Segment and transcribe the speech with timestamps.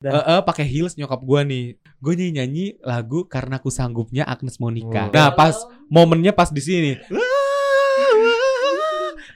[0.00, 1.76] Eh, eh, pakai heels nyokap gua nih.
[2.00, 5.12] Gue nyanyi nyanyi lagu karena aku sanggupnya Agnes Monica.
[5.12, 5.12] Oh.
[5.12, 5.52] Nah pas
[5.92, 6.96] momennya pas di sini.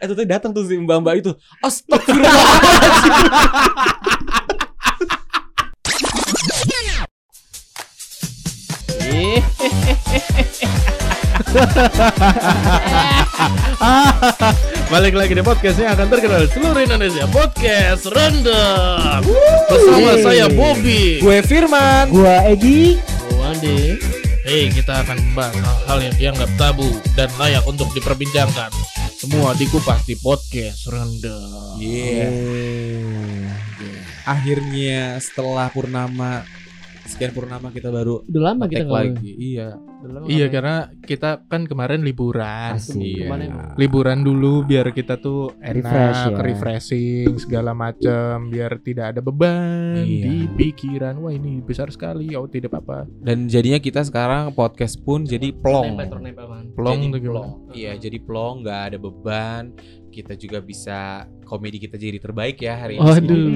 [0.01, 1.37] Eh tuh datang tuh si mbak-mbak itu.
[1.61, 3.29] Astagfirullahaladzim.
[14.91, 17.31] Balik lagi di podcast yang akan terkenal di seluruh Indonesia.
[17.31, 19.23] Podcast Random.
[19.71, 21.23] Bersama saya Bobby.
[21.23, 22.11] Gue Firman.
[22.11, 22.99] Gua Egi.
[23.39, 24.03] Wandi
[24.45, 28.75] Hei kita akan membahas hal-hal yang dianggap tabu Dan layak untuk diperbincangkan.
[29.15, 31.79] Semua dikupas di Podcast Random.
[31.79, 32.35] Iya.
[34.27, 36.43] Akhirnya setelah purnama
[37.15, 39.31] sekian purnama kita baru Udah lama kita lagi.
[39.33, 39.79] Iya.
[40.03, 42.99] Udah lama Iya karena kita kan kemarin liburan Asik.
[42.99, 43.25] Iya.
[43.25, 46.37] Kemarin Liburan dulu biar kita tuh enak, Refresh ya.
[46.37, 50.25] refreshing segala macam Biar tidak ada beban Iya.
[50.27, 55.23] di pikiran Wah ini besar sekali, oh tidak apa-apa Dan jadinya kita sekarang podcast pun
[55.23, 55.95] jadi plong.
[55.95, 56.51] Nempel nempel.
[56.75, 57.31] Plong jadi tuh gimana?
[57.31, 57.51] plong.
[57.71, 59.63] Iya, jadi plong, nggak ada beban.
[60.09, 60.99] Kita juga bisa
[61.43, 63.03] komedi kita jadi terbaik ya hari ini.
[63.03, 63.47] Waduh.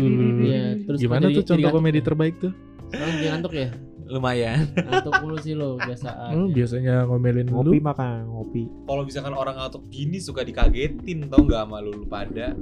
[0.43, 2.53] Iya, terus Gimana jadi- tuh jadi contoh komedi terbaik tuh?
[2.89, 3.69] Sekarang jadi ngantuk ya?
[4.09, 4.65] Lumayan.
[4.73, 6.33] Ngantuk mulu sih lo biasaan.
[6.33, 7.85] Hmm, biasanya ngomelin Ngopi lu.
[7.85, 8.65] makan, ngopi.
[8.89, 12.57] Kalau misalkan orang ngantuk gini suka dikagetin tau nggak sama lu, lu pada.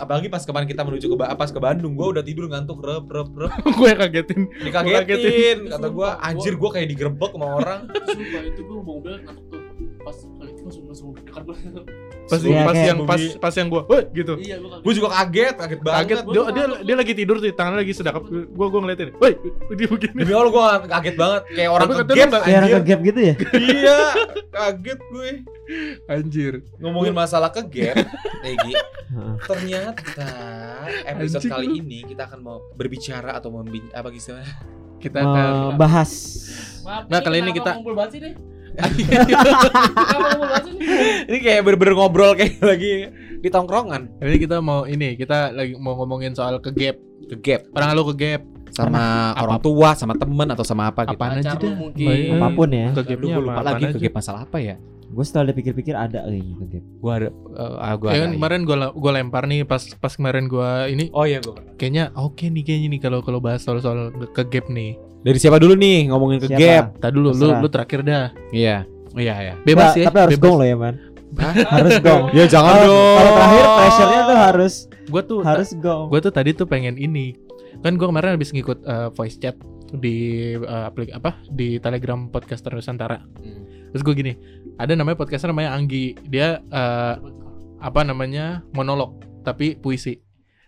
[0.00, 3.30] Apalagi pas kemarin kita menuju ke pas ke Bandung, gua udah tidur ngantuk rep rep
[3.36, 3.52] rep.
[3.78, 4.40] gue kagetin.
[4.64, 5.58] Dikagetin.
[5.68, 7.80] Kata gua, Sumpah, anjir gua kayak digerebek sama orang.
[8.08, 9.59] Sumpah itu gue mau bilang ngantuk tuh.
[10.00, 11.56] Pas kali itu langsung langsung dekat gue.
[12.22, 14.34] Pas Iya, pas kayak yang pas pas yang gue, woi gitu.
[14.36, 14.82] Iya gue kaget.
[14.82, 15.98] Gua juga kaget, kaget banget.
[16.00, 18.22] Kaget dia, dia dia lagi tidur tuh tangannya lagi sedekap.
[18.24, 19.08] Gue gue ngeliatin.
[19.16, 19.32] Woi,
[19.74, 20.14] dia begini.
[20.16, 22.70] Demi Allah gua kaget banget kayak orang Tapi ke kata lu gap nggak- Kayak orang
[22.70, 22.78] anjir.
[22.78, 23.34] ke gap gitu ya?
[23.52, 23.98] Iya,
[24.56, 25.30] kaget gue.
[26.06, 26.52] Anjir.
[26.78, 27.96] Ngomongin masalah ke gap,
[28.42, 28.72] Egi.
[28.74, 29.34] Heeh.
[29.40, 30.26] Ternyata
[31.04, 34.34] episode Anjing kali ini kita akan mau berbicara atau membin apa gitu
[34.98, 35.78] Kita akan.
[35.78, 36.10] Maaf,
[37.06, 37.74] Nggak, kali ini kita-
[41.26, 44.18] Ini kayak bener-bener ngobrol kayak lagi di tongkrongan.
[44.18, 46.96] Jadi kita mau ini, kita lagi mau ngomongin soal ke gap.
[47.26, 48.42] Ke gap Pernah lu ke gap?
[48.70, 49.42] sama Pernah.
[49.42, 51.18] orang tua, sama temen atau sama apa gitu.
[51.18, 51.74] Apaan aja lu dah.
[51.74, 52.30] mungkin.
[52.32, 52.88] Apa pun ya.
[52.92, 53.42] Ke gue apa?
[53.42, 54.04] lupa lagi apaan ke aja?
[54.06, 54.76] gap masalah apa ya?
[55.10, 56.84] Gue setelah dipikir-pikir ada kayaknya ke gap.
[56.96, 57.28] Gua ada
[57.82, 58.22] ah, gua Ya ada.
[58.22, 61.58] kan kemarin gue gue lempar nih pas pas kemarin gue ini Oh iya gua.
[61.74, 63.98] kayaknya oke nih kayaknya nih kalau kalau bahas soal soal
[64.30, 64.94] ke gap nih.
[65.20, 66.60] Dari siapa dulu nih ngomongin ke Siapa?
[66.60, 66.84] gap?
[66.98, 67.60] Tadi dulu lu Terserah.
[67.60, 68.26] lu terakhir dah.
[68.50, 68.76] Iya.
[69.12, 69.54] Iya, iya.
[69.60, 70.06] Bebas Nggak, ya.
[70.06, 70.42] Tapi harus bebas.
[70.42, 70.94] gong loh ya man.
[71.32, 71.54] Hah?
[71.76, 72.24] Harus gong.
[72.32, 73.14] Ya jangan Kalau dong.
[73.14, 74.74] kalau terakhir pressure-nya tuh harus
[75.06, 76.04] Gue tuh harus gong.
[76.08, 77.38] gue tuh tadi tuh pengen ini
[77.80, 79.54] kan gue kemarin habis ngikut eh, voice chat
[79.92, 80.16] di
[80.52, 83.62] eh, aplik apa di telegram podcaster nusantara Hmm.
[83.88, 84.32] terus gue gini
[84.76, 87.14] ada namanya podcaster namanya Anggi dia eh,
[87.78, 90.18] apa namanya monolog tapi puisi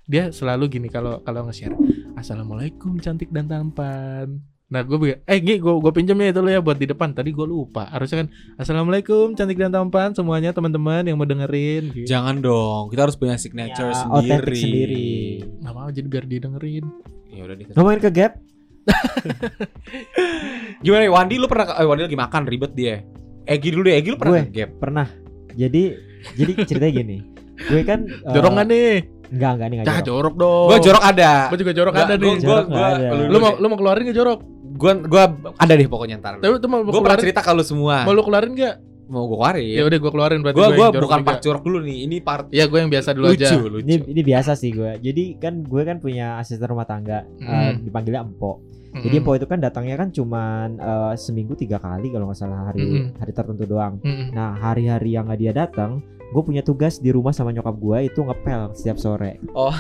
[0.05, 1.73] dia selalu gini kalau kalau nge-share
[2.15, 6.59] assalamualaikum cantik dan tampan nah gue bilang eh Gi gue gue pinjamnya itu lo ya
[6.59, 8.27] buat di depan tadi gue lupa harusnya kan
[8.57, 12.09] assalamualaikum cantik dan tampan semuanya teman-teman yang mau dengerin gitu.
[12.09, 12.89] Jangan dong.
[12.89, 14.57] Kita harus punya signature Ya, sendiri.
[14.57, 15.11] sendiri.
[15.61, 16.83] nggak mau jadi biar didengerin
[17.29, 17.65] Ya udah deh.
[17.71, 18.33] Ngomongin ke gap.
[20.83, 22.95] Gimana nih Wandi lu pernah eh Wandi lagi makan ribet dia.
[23.43, 24.43] Egi dulu deh, Egi lu pernah Gue.
[24.49, 24.71] ke gap?
[24.79, 25.07] Pernah.
[25.53, 25.83] Jadi
[26.35, 27.17] jadi ceritanya gini.
[27.63, 27.99] Gue kan
[28.33, 28.89] jorok nggak nih
[29.33, 30.07] Enggak, enggak nih enggak jorok.
[30.07, 30.67] jorok dong.
[30.69, 31.33] Gua jorok ada.
[31.49, 32.35] Gua juga jorok Nggak, ada nih.
[32.37, 34.41] Gua gua Jorok gua lu, Lu mau lu mau keluarin gak jorok?
[34.73, 35.23] gua gua
[35.55, 36.35] ada deh pokoknya ntar.
[36.37, 38.03] Tapi tuh mau Gua pernah cerita ke lu semua.
[38.03, 38.77] Mau lu keluarin gak?
[39.05, 39.73] Mau gua keluarin.
[39.73, 41.29] Ya udah gua keluarin berarti Gua gua, gua yang jorok bukan juga.
[41.29, 41.99] part jorok dulu nih.
[42.03, 43.57] Ini part Iya, gua yang biasa dulu lucu, aja.
[43.57, 43.79] lucu.
[43.83, 44.91] Ini ini biasa sih gue.
[44.99, 47.83] Jadi kan gue kan punya asisten rumah tangga, eh, Hmm.
[47.83, 48.61] dipanggilnya Empo.
[48.93, 49.03] Mm-mm.
[49.03, 52.85] Jadi Empo itu kan datangnya kan cuman eh, seminggu tiga kali kalau nggak salah hari
[52.85, 53.17] Mm-mm.
[53.17, 53.97] hari tertentu doang.
[54.01, 54.31] Mm-mm.
[54.31, 55.99] Nah hari-hari yang nggak dia datang,
[56.29, 59.41] gue punya tugas di rumah sama nyokap gue itu ngepel setiap sore.
[59.53, 59.73] Oh.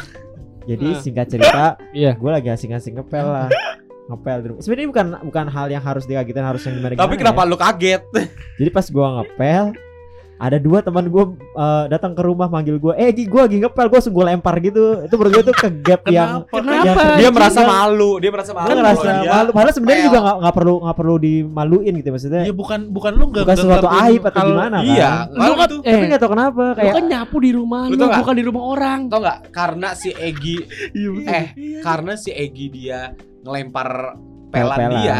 [0.63, 0.99] Jadi Nah.
[0.99, 2.15] singkat cerita, Iya.
[2.15, 3.49] gue lagi asing-asing ngepel lah.
[4.03, 4.61] ngepel di rumah.
[4.61, 8.03] Sebenarnya bukan bukan hal yang harus dikagetin harus yang gimana Tapi kenapa lu kaget?
[8.59, 9.77] Jadi pas gua ngepel
[10.43, 11.25] ada dua teman gue
[11.87, 14.83] datang ke rumah manggil gue, eh Gi, gue lagi ngepel, gue langsung gue lempar gitu.
[15.01, 16.83] Itu menurut gue tuh ke gap yang Kenapa?
[16.83, 18.67] yang dia anjing merasa malu, dia merasa malu.
[18.67, 19.51] Gue ngerasa dia- malu.
[19.53, 22.43] Padahal sebenarnya juga nggak nggak perlu nggak perlu dimaluin gitu maksudnya.
[22.43, 24.85] Ya bukan bukan lu enggak bukan sesuatu aib atau gimana kan?
[24.85, 27.83] Iya, Lu kan itu eh Tapi nggak tahu kenapa lu kayak kan nyapu di rumah
[27.85, 28.21] Lu lu, tau nggak?
[28.21, 28.99] bukan di rumah orang.
[29.07, 29.39] tau nggak?
[29.49, 30.57] Karena si Egi
[30.91, 31.47] Iya, eh
[31.81, 34.19] karena si Egi dia ngelempar
[34.51, 34.91] pelan pel-pelan.
[34.99, 35.19] dia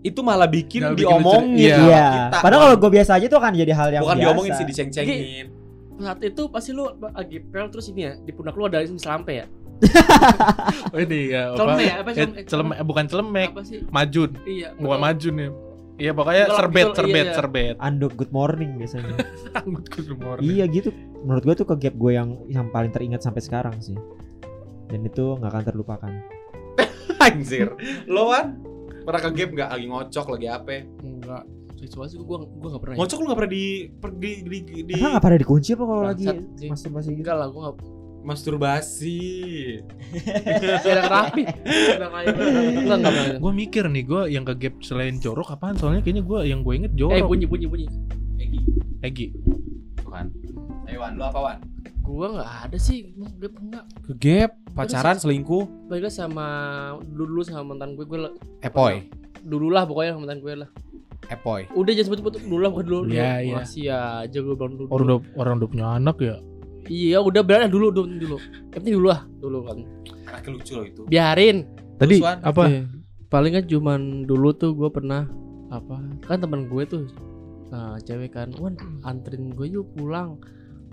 [0.00, 1.60] itu malah bikin Nggak bikin diomongin lucu.
[1.60, 1.76] Iya.
[1.78, 2.06] Iya.
[2.08, 2.38] kita.
[2.40, 4.24] Padahal kalau gue biasa aja tuh akan jadi hal yang bukan biasa.
[4.24, 5.46] diomongin sih diceng-cengin.
[6.00, 9.32] Saat itu pasti lu lagi pel terus ini ya di pundak lu ada ini selampe
[9.34, 9.46] ya.
[10.92, 11.56] Oh, ini ya apa?
[11.56, 11.94] Celemek ya?
[11.96, 12.44] Apa Eh, celemek?
[12.46, 13.78] celemek eh, bukan celemek, Apa sih?
[13.88, 14.30] majun.
[14.44, 14.68] Iya.
[14.74, 15.04] Bukan betul.
[15.04, 15.50] majun ya.
[16.00, 17.36] Iya pokoknya Betul, serbet, betul, serbet, iya, iya.
[17.36, 17.74] serbet.
[17.76, 19.14] Anduk good morning biasanya.
[20.08, 20.42] Rumah orang.
[20.42, 20.88] iya gitu.
[21.20, 23.96] Menurut gue tuh ke gap gue yang yang paling teringat sampai sekarang sih.
[24.88, 26.12] Dan itu nggak akan terlupakan.
[27.20, 27.76] Anjir.
[28.08, 28.56] Lo kan
[29.04, 30.70] pernah ke gap nggak lagi ngocok lagi apa?
[31.02, 31.44] Enggak.
[31.80, 32.94] Situasi gue gua enggak pernah.
[32.94, 32.98] ya.
[33.00, 36.24] Ngocok lu nggak pernah di pergi di, di, Emang nggak pada dikunci apa kalau lagi
[36.60, 36.68] sih.
[36.68, 37.24] masih gitu?
[37.24, 37.76] Enggak lah, gue enggak
[38.20, 39.18] masturbasi.
[40.84, 41.42] Tidak rapi.
[41.96, 43.40] Pernah.
[43.40, 45.76] Gue mikir nih, gue yang ke gap selain jorok apaan?
[45.80, 47.16] Soalnya kayaknya gue yang gue inget jorok.
[47.16, 47.86] Eh bunyi bunyi bunyi.
[48.40, 48.60] Egi,
[49.04, 49.26] Egi.
[50.00, 50.26] tuh kan.
[50.88, 51.58] Ayo Wan, lu apa Wan?
[52.10, 53.14] Gua enggak ada sih.
[53.14, 53.84] Gue enggak.
[54.02, 56.46] Ke gap, pacaran, selingkuh, Baiklah sama
[57.06, 58.18] dulu sama mantan gue gue
[58.66, 59.06] epoy,
[59.46, 60.70] dulu lah pokoknya sama mantan gue lah.
[61.30, 61.70] epoy.
[61.78, 63.00] Udah jangan sebut-sebut dulu lah bukan dulu.
[63.06, 63.46] Iya, dulu.
[63.46, 63.54] iya.
[63.62, 64.88] Masih aja gue bilang dulu.
[64.90, 66.36] Orang udah orang udah punya anak ya.
[66.90, 68.36] Iya, udah berani dulu dulu dulu.
[68.74, 69.78] Yang penting dulu lah, dulu kan.
[70.26, 71.02] Anaknya lucu loh itu.
[71.06, 71.56] Biarin.
[72.02, 72.62] Tadi Terus, apa?
[72.66, 72.82] Iya.
[73.30, 75.30] Paling kan cuman dulu tuh gue pernah
[75.70, 76.02] apa?
[76.26, 77.06] Kan teman gue tuh
[77.70, 78.74] nah, cewek kan, "Wan,
[79.06, 80.42] anterin gue yuk pulang."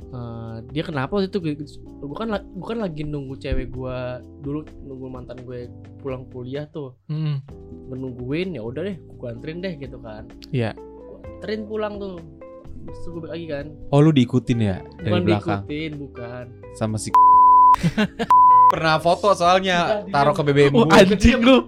[0.08, 1.68] Eh, dia kenapa waktu itu
[2.00, 3.98] gue kan gue kan lagi nunggu cewek gue
[4.40, 5.68] dulu nunggu mantan gue
[6.00, 7.44] pulang kuliah tuh Hmm.
[7.86, 10.72] Gue nungguin ya udah deh gue anterin deh gitu kan Iya.
[10.78, 12.24] Gua anterin pulang tuh
[12.84, 17.12] terus gue lagi kan Oh lu diikutin ya dari bukan belakang diikutin bukan sama si
[18.72, 20.44] pernah foto soalnya taruh ke.
[20.44, 20.92] BBM Oh, gue.
[20.94, 21.68] anjing lu.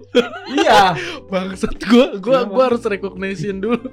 [0.50, 0.96] Iya.
[1.30, 3.80] Bangsat gua gua gua harus recognition dulu.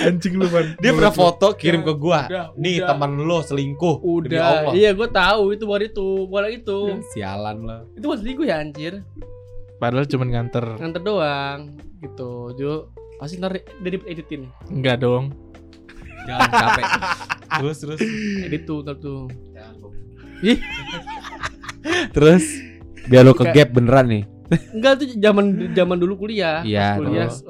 [0.00, 0.78] anjing lu, Man.
[0.78, 2.24] Dia pernah foto kirim ke gua.
[2.24, 3.96] udah Nih udah, teman lo selingkuh.
[4.20, 4.72] Demi udah Allah.
[4.72, 6.78] iya gue tahu itu bukan itu bukan itu
[7.10, 7.80] Sialan lah.
[7.92, 8.94] itu bukan selingkuh ya anjir
[9.76, 10.64] Padahal cuman nganter.
[10.74, 11.60] nganter doang
[11.98, 12.72] gitu Jo
[13.16, 15.34] pasti ntar dari editin Enggak dong.
[16.24, 16.84] Jangan capek.
[17.58, 18.00] terus terus.
[18.40, 19.26] edit tuh ntar tuh
[22.10, 22.44] terus
[23.04, 24.24] biar lo ke gap beneran nih.
[24.70, 26.96] enggak tuh zaman zaman dulu kuliah Iya.
[26.96, 27.42] kuliah terus.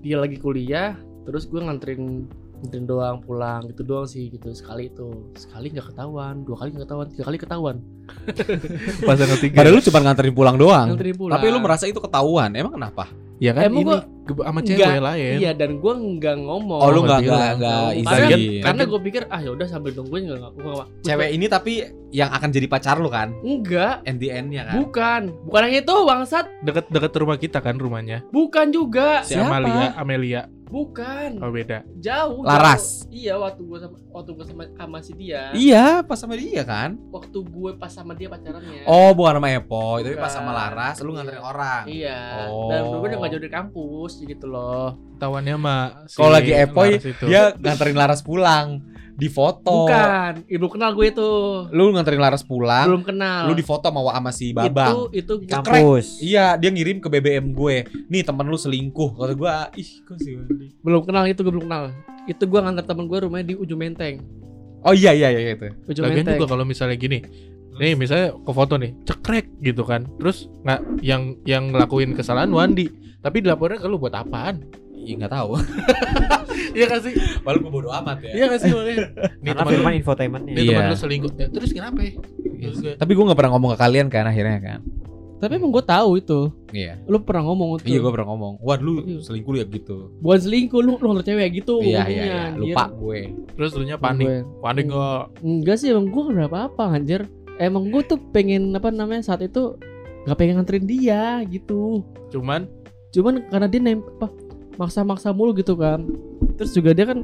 [0.00, 0.96] Dia lagi kuliah
[1.28, 2.26] terus gue nganterin
[2.60, 6.84] nganterin doang pulang gitu doang sih gitu sekali itu sekali nggak ketahuan dua kali nggak
[6.88, 7.78] ketahuan tiga kali ketahuan
[9.06, 9.62] Pasangan tiga.
[9.62, 10.86] Padahal lu cuma nganterin pulang doang.
[10.92, 12.50] nganterin pulang Tapi lu merasa itu ketahuan.
[12.58, 13.06] Emang kenapa?
[13.40, 15.36] Ya kan Emang ini gua- sama Enggak, cewek lain.
[15.40, 18.62] iya dan gue nggak ngomong Oh, lu nggak nggak nggak nggak Oh, karena, izin.
[18.62, 21.72] karena gue pikir ah ya udah sambil nungguin nggak nggak nggak Cewek ini tapi
[22.10, 23.34] yang akan jadi pacar lu kan?
[23.40, 24.74] enggak the end-nya kan?
[24.78, 28.22] bukan bukan yang itu bangsat Deket deket rumah kita kan rumahnya.
[28.28, 29.50] bukan juga Si Siapa?
[29.50, 30.42] Amalia, Amelia.
[30.70, 31.82] Bukan Oh beda.
[31.96, 33.02] jauh Laras.
[33.02, 33.10] jauh.
[33.10, 36.94] iya waktu gue sama waktu gue sama, sama si dia Iya, pas sama dia kan?
[37.10, 40.32] waktu gue pas sama dia pacarannya Oh, bukan sama Epo, tapi pas Bukan.
[40.32, 41.44] sama Laras lu nganterin Iya.
[41.44, 41.82] orang.
[41.84, 42.70] iya Oh.
[42.70, 44.88] dan gue udah gak jauh dari kampus gitu loh
[45.18, 45.76] Tawannya sama
[46.06, 46.52] si Kalau lagi
[47.04, 47.24] itu.
[47.26, 48.80] Dia nganterin Laras pulang
[49.20, 49.84] di foto.
[49.84, 51.30] bukan ibu kenal gue itu
[51.70, 55.12] Lu nganterin Laras pulang, belum kenal lu di foto sama sama si Babang.
[55.12, 56.24] itu itu kampus.
[56.24, 57.84] Iya, dia ngirim ke BBM gue.
[58.08, 59.20] Nih temen lu selingkuh.
[59.20, 61.92] Kata gue, ih kok sih Wandi?" belum kenal itu gue belum kenal
[62.24, 64.22] itu gue nganter temen gue rumahnya di ujung menteng
[64.80, 65.68] Oh iya iya iya itu.
[65.92, 67.20] ujung Lagian menteng juga kalau misalnya gini.
[67.76, 70.08] Nih misalnya ke foto nih, cekrek gitu kan.
[70.16, 72.88] Terus nggak yang yang ngelakuin kesalahan Wandi,
[73.20, 74.64] tapi dilaporin ke lu buat apaan?
[75.02, 75.50] Iya nggak tahu.
[76.70, 77.12] Iya gak sih?
[77.40, 78.30] Padahal gue bodo amat ya.
[78.32, 78.98] Iya gak sih makanya?
[79.40, 80.52] Nih Karena teman firman infotainmentnya.
[80.52, 80.90] nih teman Iya.
[80.90, 81.32] lu selingkuh.
[81.34, 81.98] Ya, terus kenapa?
[82.00, 82.12] ya?
[82.60, 84.80] Terus gue, Tapi gue nggak pernah ngomong ke kalian kan akhirnya kan.
[85.36, 87.00] tapi emang gue tahu itu Iya.
[87.02, 88.52] lu pernah ngomong itu Iya gue pernah ngomong.
[88.60, 89.24] Wah lu Iya.
[89.24, 90.12] selingkuh ya gitu.
[90.20, 92.40] bukan selingkuh lu lu nganter cewek gitu Iya iya iya.
[92.52, 93.32] Lupa gue.
[93.50, 94.28] terus lu nya panik.
[94.28, 94.38] Gue.
[94.60, 95.24] Panik gak?
[95.40, 97.24] enggak sih emang gue gak apa-apa anjir
[97.56, 99.80] emang gue tuh pengen apa namanya saat itu
[100.22, 102.68] nggak pengen nganterin dia gitu Cuman
[103.10, 104.28] cuman karena dia nem apa
[104.80, 106.08] maksa-maksa mulu gitu kan.
[106.56, 107.20] Terus juga dia kan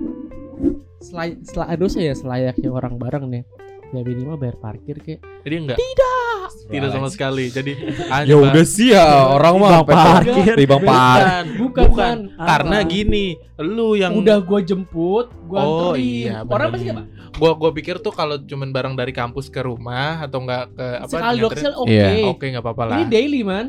[1.00, 3.44] selay selay aduh saya selayaknya orang bareng nih
[3.88, 6.24] ya minimal bayar parkir kayak jadi enggak tidak
[6.66, 7.46] tidak sama sekali.
[7.46, 7.72] Jadi
[8.30, 10.54] Ya udah sih ya orang mah parkir.
[10.54, 11.22] di bang parkir.
[11.22, 12.16] Bukan, bukan, bukan.
[12.28, 12.38] Kan.
[12.40, 12.88] Karena Apa?
[12.88, 13.26] gini,
[13.56, 18.00] lu yang udah gue jemput gue Oh anterin iya, orang pasti kayak gua gua pikir
[18.00, 22.08] tuh kalau cuman barang dari kampus ke rumah atau enggak ke apa sekali oke Iya.
[22.26, 22.96] Oke nggak apa-apa lah.
[22.96, 23.66] ini daily man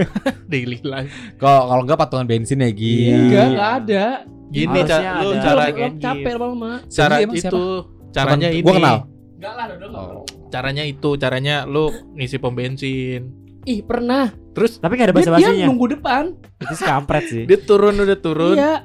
[0.52, 1.12] daily life.
[1.36, 2.94] Kalau kalau enggak patungan bensin ya Gi.
[3.04, 3.16] Iya.
[3.18, 4.04] enggak enggak ada
[4.48, 7.64] Gini Harusnya ca- lu cara Cara- Lu capek lama-lama cara itu
[8.08, 8.64] caranya ini.
[8.64, 8.96] gua kenal.
[9.38, 10.24] Enggak lah udah Oh.
[10.48, 13.30] Caranya itu, caranya lu ngisi pom bensin.
[13.64, 15.66] ih pernah Terus Tapi gak ada dia, dia basa-basinya.
[15.66, 16.24] nunggu depan
[16.58, 17.44] Itu kampret sih.
[17.44, 18.54] dia turun udah turun.
[18.54, 18.82] iya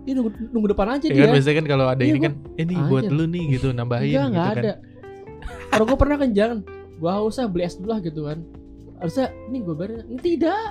[0.00, 2.24] dia nunggu, nunggu depan aja Ya dia kan biasanya kan kalau ada Iya, ini gua-
[2.24, 2.88] kan, ini Anjir.
[2.88, 4.56] buat lu nih gitu nambahin enggak gitu enggak kan.
[4.56, 4.72] ada
[5.68, 6.58] kalau gue pernah kan jangan
[6.96, 8.38] gue haus ah beli es dulu lah gitu kan
[8.96, 10.62] harusnya ini gue bayar tidak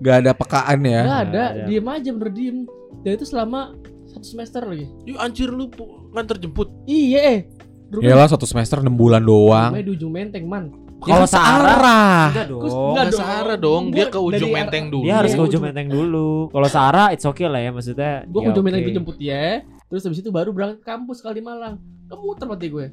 [0.00, 1.00] Gak ada pekaan ya.
[1.02, 1.64] enggak ada ada.
[1.64, 2.58] diem aja bener diem
[3.00, 3.60] dan itu selama
[4.06, 6.68] satu semester lagi Yuk anjir lu pu- nganter jemput.
[6.84, 7.46] iya
[7.94, 9.70] eh rumah Yalah satu semester 6 bulan doang.
[9.70, 10.64] rumahnya di ujung menteng man
[11.04, 12.22] Ya Kalau kan Sarah searah.
[12.32, 12.60] Enggak dong.
[12.64, 13.20] enggak Nggak dong.
[13.20, 15.04] searah dong, dia Gua ke ujung dari menteng dulu.
[15.04, 16.28] Dia harus ke ujung menteng dulu.
[16.48, 18.12] Kalau Sarah it's okay lah ya maksudnya.
[18.24, 21.22] gue ya ke ujung menteng gue jemput dia terus habis itu baru berangkat ke kampus
[21.22, 21.78] kali Malang
[22.10, 22.86] kemuter mati gue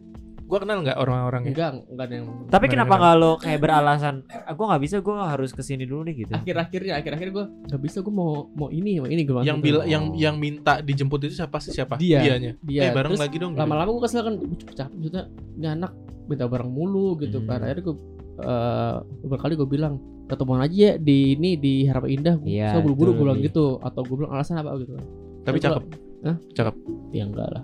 [0.51, 4.15] gua kenal nggak orang-orangnya enggak enggak ada yang Tapi kenapa nggak lo kayak beralasan?
[4.27, 6.33] "Ah, Gua nggak bisa, gua harus ke sini dulu nih gitu.
[6.33, 10.03] akhir-akhirnya akhir-akhir gue nggak bisa gue mau mau ini mau ini gue yang bilang yang
[10.13, 12.19] yang minta dijemput itu siapa sih siapa Dia.
[12.19, 13.61] dianya dia eh bareng Terus lagi dong gitu.
[13.63, 15.91] lama-lama gue kesel kan gue capek maksudnya ini anak
[16.27, 17.47] minta barang mulu gitu Hmm.
[17.47, 17.95] kan akhirnya gue
[18.41, 19.93] eh beberapa kali gue bilang
[20.25, 23.47] ketemuan aja ya di ini di Harapan Indah Iya, so buru-buru gue bilang iya.
[23.47, 24.95] gitu atau gue bilang alasan apa gitu
[25.41, 25.83] tapi Terus cakep
[26.21, 26.37] Hah?
[26.53, 26.75] Cakep.
[27.09, 27.63] ya enggak lah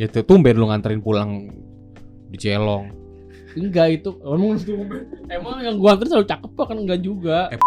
[0.00, 1.52] Ya tuh tumben lu nganterin pulang
[2.32, 3.00] di Celong.
[3.52, 4.56] enggak itu emang
[5.28, 7.40] emang yang gue anterin selalu cakep kok kan enggak juga.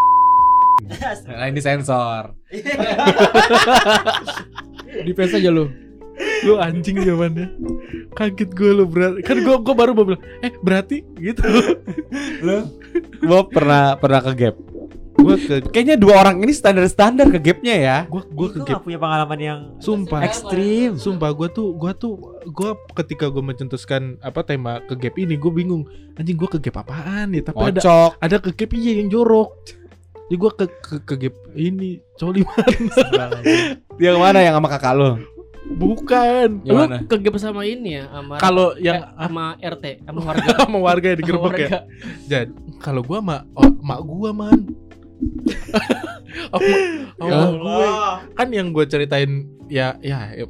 [1.25, 2.35] Nah, ini sensor.
[5.01, 5.65] di fans aja lu.
[6.45, 7.49] Lu anjing zamannya.
[8.13, 11.01] Kaget gue lu berarti kan gue gue baru mau bilang eh berarti?
[11.17, 11.41] Gitu.
[12.45, 12.69] Lu?
[13.25, 14.55] Gua pernah pernah ke gap.
[15.15, 17.97] Gue ke Kayaknya dua orang ini standar-standar ke gapnya ya.
[18.05, 18.83] gue gue ke Gua gap.
[18.83, 20.21] punya pengalaman yang sumpah.
[20.21, 20.95] ekstrim.
[20.95, 22.13] sumpah gue tuh gue tuh
[22.45, 26.83] gue ketika gue mencetuskan apa tema ke gap ini gue bingung anjing gue ke gap
[26.83, 27.41] apaan ya?
[27.41, 27.81] Tapi ada
[28.15, 29.55] ada ke gap iya yang jorok.
[30.25, 32.65] Jadi gue ke, ke ke gap ini coliman
[33.95, 35.11] Yang mana yang sama kakak lu?
[35.65, 36.61] bukan.
[36.61, 36.97] Yang lu mana?
[37.09, 40.49] kegep sama ini ya sama kalau eh, yang sama RT sama warga.
[40.61, 41.69] Sama warga yang Sama digerebek ya
[42.29, 44.59] jadi kalau gue sama oh, mak gue man
[47.15, 47.87] sama Ya gue
[48.33, 49.31] kan yang gue ceritain
[49.65, 50.45] ya ya, ya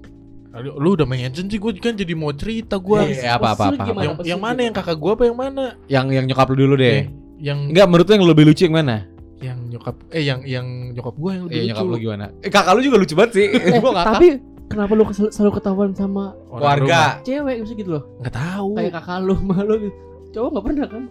[0.56, 4.02] lu udah mention sih gue kan jadi mau cerita gue Iya, apa, apa, apa, gimana?
[4.02, 6.80] yang, yang mana yang kakak gue apa yang mana Yang yang nyokap lu dulu Eh,
[6.80, 7.00] deh.
[7.38, 8.98] yang Enggak, menurut lu yang lebih lucu yang mana?
[9.36, 11.70] yang nyokap eh yang yang nyokap gue yang lebih Iya, lucu.
[11.70, 12.26] nyokap lu gimana?
[12.40, 13.46] Eh, kakak lu juga lucu banget sih.
[13.46, 14.08] Eh, Gua ngakak.
[14.10, 14.28] tapi
[14.66, 16.88] kenapa lu kesel- selalu ketahuan sama Orang Keluarga.
[16.88, 17.12] rumah.
[17.22, 19.98] cewek bisa gitu loh nggak tahu kayak kakak lu malu gitu
[20.32, 21.04] cowok nggak pernah kan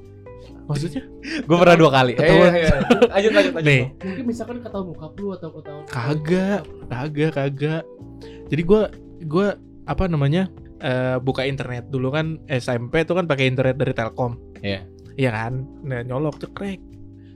[0.64, 1.02] maksudnya
[1.44, 2.12] Gue pernah dua kali.
[2.16, 2.52] Ketahuan.
[2.52, 2.76] Eh, iya, iya.
[3.08, 3.68] Lanjut, lanjut, lanjut.
[3.68, 7.82] nih mungkin misalkan ketahuan bokap lu atau ketahuan kagak kagak kagak
[8.48, 8.80] jadi gue
[9.24, 9.46] gue
[9.84, 10.48] apa namanya
[10.80, 14.80] eh, buka internet dulu kan SMP tuh kan pakai internet dari Telkom Iya.
[15.14, 16.80] iya kan nah nyolok cekrek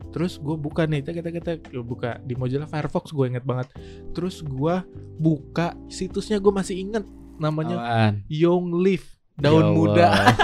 [0.08, 3.68] terus gue buka nih kita kita kita buka di Mozilla Firefox gue inget banget
[4.12, 4.80] terus gue
[5.16, 7.04] buka situsnya gue masih inget
[7.37, 8.14] namanya Apaan?
[8.26, 10.35] Young Leaf daun Ya muda Allah.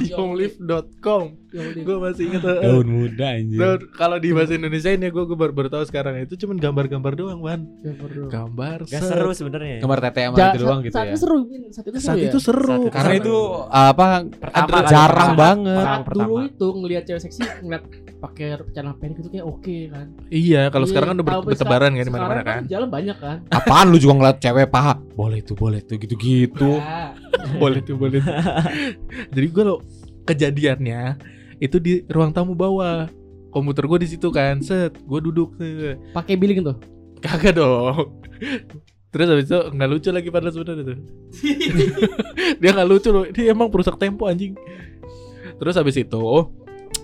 [0.00, 3.56] youngleaf.com Ya gue masih inget eh, Daun muda anjir.
[3.56, 7.12] daun kalau di bahasa Indonesia ini gue gue baru, baru tahu sekarang itu cuman gambar-gambar
[7.14, 8.28] doang ban Ya, bro.
[8.28, 9.10] gambar Gak set.
[9.10, 9.80] seru sebenarnya.
[9.80, 11.10] Gambar tete sama Ja- itu doang gitu saat ya.
[11.10, 12.26] itu seru saat itu seru saat ya?
[12.26, 13.18] itu seru Saat itu Karena seru.
[13.18, 15.40] itu apa Pertama jarang pertama.
[15.40, 15.86] banget.
[16.04, 17.82] Pertama, dulu itu ngelihat cewek seksi ngeliat
[18.18, 20.06] pakai celana pendek itu kayak oke kan.
[20.26, 22.60] Iya kalau Iya, sekarang kan udah ber- bertebaran kan di sekarang mana-mana kan.
[22.66, 23.36] jalan banyak kan.
[23.48, 24.94] Apaan lu juga ngeliat cewek paha?
[25.12, 26.70] Boleh tuh, boleh tuh gitu-gitu.
[26.76, 27.14] Ya.
[27.62, 28.34] boleh tuh boleh tuh.
[29.34, 29.76] jadi gue lo
[30.24, 31.02] kejadiannya
[31.58, 33.06] itu di ruang tamu bawah.
[33.48, 35.56] Komputer gue di situ kan set gue duduk
[36.12, 36.76] pakai billing tuh
[37.18, 38.12] kagak dong.
[39.08, 40.98] Terus habis itu nggak lucu lagi pada sebenarnya tuh.
[42.60, 44.52] Dia nggak lucu loh dia emang perusak tempo anjing.
[45.56, 46.22] Terus habis itu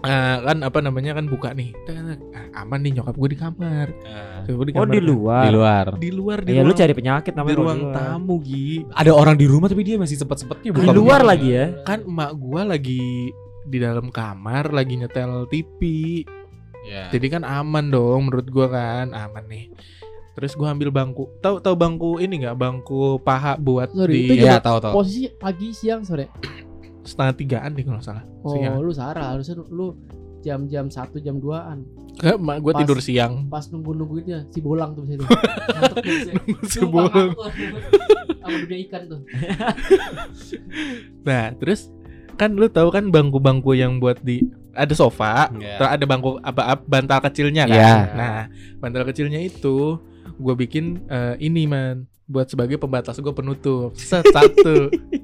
[0.04, 1.72] eh, kan apa namanya kan buka nih
[2.30, 3.88] ah, aman nih nyokap gue di kamar
[4.44, 5.06] Nyokap gua di Oh kamar di kan.
[5.06, 5.42] luar.
[5.42, 5.86] Di luar.
[5.96, 7.94] di luar di Iya lu ruang, cari penyakit di namanya kalau ruang luar.
[7.96, 11.30] tamu Gi Ada orang di rumah tapi dia masih sempet-sempetnya Di buka luar begini.
[11.30, 11.66] lagi ya.
[11.82, 13.32] kan emak gua lagi
[13.64, 15.80] di dalam kamar lagi nyetel TV
[16.84, 17.08] Ya.
[17.08, 19.72] jadi kan aman dong menurut gua kan aman nih
[20.34, 24.44] terus gua ambil bangku tahu tahu bangku ini nggak bangku paha buat Sorry, di itu
[24.44, 24.92] Iya, tahu tahu.
[24.94, 26.28] posisi pagi siang sore
[27.04, 28.24] setengah tigaan deh kalau nggak salah.
[28.40, 29.94] Oh siang lu salah harusnya lu
[30.40, 31.80] jam-jam satu jam 2an
[32.14, 33.48] Ke, emak gua Pas- tidur siang.
[33.48, 36.30] pas nunggu nungguinnya si bolang tuh bisa itu Ngantuk tuh bisa.
[36.68, 37.28] Si bolang.
[38.38, 39.20] sama dunia ikan tuh.
[41.22, 41.88] Nah terus
[42.34, 44.42] kan lu tahu kan bangku-bangku yang buat di
[44.74, 45.78] ada sofa Iya.
[45.78, 47.74] terus ada bangku apa, apa bantal kecilnya kan?
[47.74, 47.94] Iya.
[48.12, 48.38] nah
[48.78, 49.96] bantal kecilnya itu
[50.36, 53.94] gua bikin eh, ini man buat sebagai pembatas gua penutup.
[53.94, 54.90] Set satu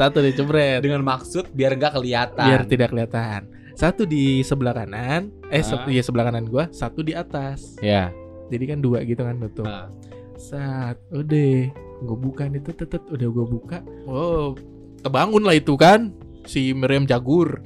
[0.00, 2.40] satu dicebret Dengan maksud biar nggak kelihatan.
[2.42, 3.40] biar tidak kelihatan
[3.72, 5.84] satu di sebelah kanan eh Ah.
[5.86, 8.08] iya sebelah kanan gua satu di atas Ya.
[8.48, 9.88] jadi kan dua gitu kan tutup Ah.
[10.34, 11.68] saat udah
[12.00, 13.04] gue buka nih tet, tet, tet.
[13.06, 14.56] udah gue buka oh
[14.98, 17.60] kebangun lah itu kan si Miriam Jagur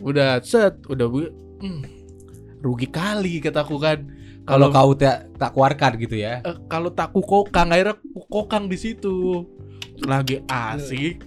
[0.00, 1.28] udah set udah bu
[1.58, 1.80] hmm,
[2.60, 4.04] rugi kali kataku kan
[4.44, 6.40] Kalau kalau kau tak tak keluarkan gitu ya.
[6.40, 9.40] eh, kalau tak kukokang akhirnya kukokang di situ
[10.00, 11.24] lagi asik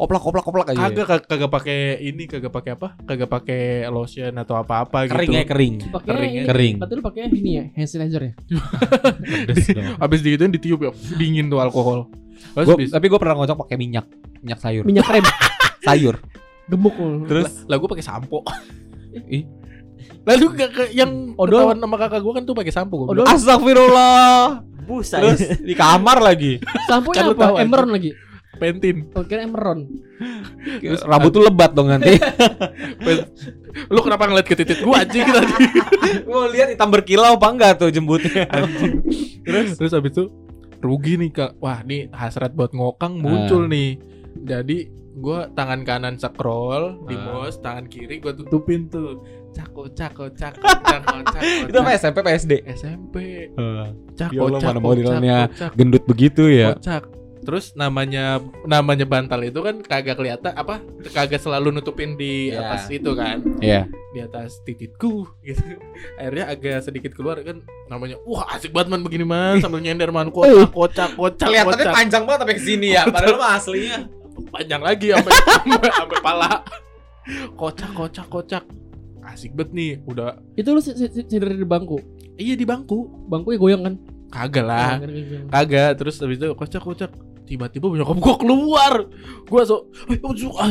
[0.00, 0.80] Koplak koplak koplak aja.
[0.82, 2.96] kagak kag- kagak pakai ini kagak pakai apa?
[2.98, 5.74] Kagak pakai lotion atau apa apa kering gitu ya kering.
[5.86, 6.74] pakai Kering, ini, kering.
[6.80, 8.32] berarti lu pakai ini ya hand sanitizer ya?
[10.02, 12.08] Habis digituin ditiup ya dingin tuh alkohol.
[12.56, 14.08] Gua- habis- tapi gue pernah ngocok pakai minyak
[14.40, 14.82] minyak sayur.
[14.82, 15.26] Minyak rem
[15.86, 16.16] sayur.
[16.64, 17.52] Gemuk terus?
[17.66, 18.40] Lah gue pakai sampo.
[19.28, 19.44] Ih.
[20.20, 21.64] lalu kakak yang Odol.
[21.66, 24.64] odol sama kakak gue kan tuh pakai sampo gue astagfirullah.
[24.80, 26.56] Busa terus di kamar lagi.
[26.84, 27.60] Sampo Kan apa?
[27.60, 28.16] emeron lagi
[28.60, 29.08] pentin.
[29.16, 29.88] Oh, kira Emeron.
[31.02, 32.20] Rambut tuh lebat dong nanti.
[33.92, 35.54] Lu kenapa ngeliat ke titik gua anjing tadi?
[36.28, 38.44] Mau lihat hitam berkilau apa enggak tuh jembutnya?
[39.40, 40.28] Terus terus habis itu
[40.78, 41.50] rugi nih kak.
[41.58, 43.96] Wah nih hasrat buat ngokang muncul nih.
[44.36, 47.22] Jadi gua tangan kanan scroll di Ah.
[47.40, 49.22] mouse, tangan kiri gua tutupin tuh.
[49.50, 51.42] Cako cako cako cako cako.
[51.70, 52.52] Itu apa SMP PSD?
[52.70, 53.16] SMP.
[53.50, 53.90] Ya
[54.26, 55.74] Cako Allah, mana cako modelnya cako, cako.
[55.74, 56.74] Gendut begitu ya.
[56.74, 57.02] kocak.
[57.40, 60.76] Terus namanya namanya bantal itu kan kagak kelihatan apa
[61.08, 62.60] kagak selalu nutupin di Iya.
[62.62, 63.88] atas itu kan Iya.
[64.10, 65.64] di atas tititku gitu
[66.20, 70.28] akhirnya agak sedikit keluar kan namanya wah asik banget man begini man sambil nyender man
[70.28, 73.98] kocak kocak kocak Kelihatannya kocak panjang banget sampai ke sini ya, padahal mah aslinya.
[74.50, 75.32] panjang lagi sampai
[75.90, 76.50] sampai, pala
[77.54, 78.64] kocak kocak kocak
[79.22, 82.00] asik banget nih udah Itu lu si- si- si- tidur di bangku.
[82.34, 83.94] iya di bangku Bangkunya goyang kan?
[84.30, 84.96] Kagak lah.
[85.02, 87.10] Oh, kagak terus habis itu kocak kocak.
[87.44, 88.94] Tiba-tiba nyokap gua keluar.
[89.50, 90.70] Gua so "Eh, oh, ah,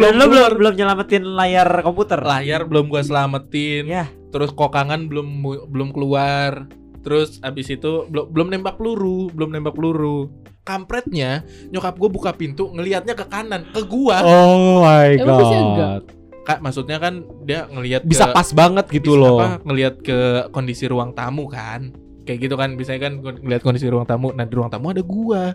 [0.00, 2.16] lu belum belum nyelamatin layar komputer.
[2.24, 3.84] layar belum gua selamatin.
[3.84, 4.08] Ya.
[4.32, 6.68] terus kokangan belum belum keluar.
[7.04, 10.32] Terus abis itu belum belum nembak peluru belum nembak peluru.
[10.66, 14.18] Kampretnya nyokap gue buka pintu ngelihatnya ke kanan ke gua.
[14.26, 16.00] Oh my Emang enggak?
[16.46, 19.42] kak maksudnya kan dia ngelihat Bisa ke, pas banget gitu loh.
[19.42, 20.18] apa, ngelihat ke
[20.54, 21.90] kondisi ruang tamu kan
[22.26, 25.54] kayak gitu kan biasanya kan ngeliat kondisi ruang tamu nah di ruang tamu ada gua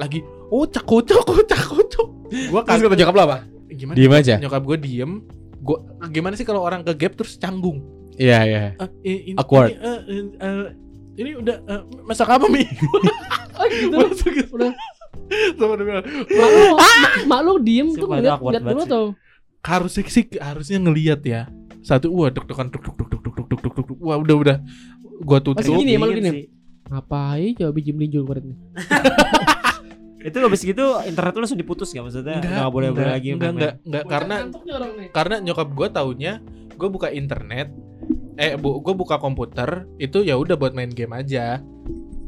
[0.00, 2.08] lagi oh cak kocok kocak kocok
[2.48, 3.38] gua kan kata nyokap lo apa
[3.68, 5.12] gimana diem aja nyokap gua diem
[5.60, 5.78] gua
[6.08, 7.84] gimana sih kalau orang ke gap terus canggung
[8.16, 8.88] iya iya uh,
[9.36, 9.76] awkward
[11.20, 12.64] ini, udah uh, masak apa mi
[13.60, 13.68] oh
[14.32, 14.72] gitu udah
[15.60, 16.00] sama dia
[17.28, 19.04] mak diem tuh ngeliat ngeliat dulu atau
[19.60, 21.42] harusnya sih harusnya ngeliat ya
[21.80, 24.56] satu wah dok dokan, dok dok dok dok dok dok dok, wah udah udah
[25.20, 25.60] Gua tutup.
[25.60, 26.30] Masih gini ya, malu gini.
[26.30, 26.44] sih.
[26.88, 28.58] Ngapain coba biji melinjo kemarin nih?
[30.28, 32.44] Itu habis gitu internet lu langsung diputus gak maksudnya?
[32.44, 34.36] Enggak boleh boleh lagi enggak, enggak, enggak, karena
[35.10, 36.32] karena nyokap gue taunya
[36.76, 37.72] gue buka internet
[38.36, 41.60] eh bu gue buka komputer itu ya udah buat main game aja